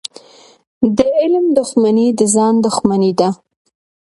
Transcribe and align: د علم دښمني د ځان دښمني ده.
د 0.97 0.99
علم 1.19 1.45
دښمني 1.57 2.07
د 2.19 2.21
ځان 2.35 2.53
دښمني 2.65 3.11
ده. 3.19 3.29